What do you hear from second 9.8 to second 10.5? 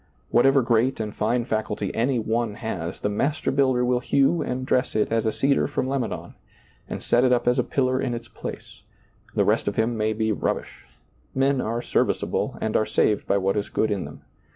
may be